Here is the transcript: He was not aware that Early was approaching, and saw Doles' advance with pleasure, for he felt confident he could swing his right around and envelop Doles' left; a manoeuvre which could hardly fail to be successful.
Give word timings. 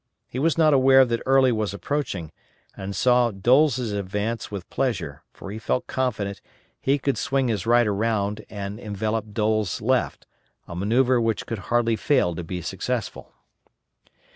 He 0.27 0.39
was 0.39 0.57
not 0.57 0.73
aware 0.73 1.05
that 1.05 1.21
Early 1.27 1.51
was 1.51 1.75
approaching, 1.75 2.31
and 2.75 2.95
saw 2.95 3.29
Doles' 3.29 3.91
advance 3.91 4.49
with 4.49 4.67
pleasure, 4.71 5.21
for 5.31 5.51
he 5.51 5.59
felt 5.59 5.85
confident 5.85 6.41
he 6.81 6.97
could 6.97 7.19
swing 7.19 7.49
his 7.49 7.67
right 7.67 7.85
around 7.85 8.43
and 8.49 8.79
envelop 8.79 9.31
Doles' 9.31 9.79
left; 9.79 10.25
a 10.67 10.73
manoeuvre 10.75 11.21
which 11.21 11.45
could 11.45 11.59
hardly 11.69 11.95
fail 11.95 12.33
to 12.33 12.43
be 12.43 12.63
successful. 12.63 13.31